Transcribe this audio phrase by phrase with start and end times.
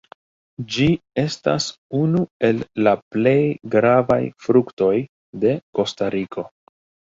[0.75, 0.87] Ĝi
[1.23, 1.67] estas
[1.99, 3.35] unu el la plej
[3.77, 4.93] gravaj fruktoj
[5.47, 6.51] de Kostariko.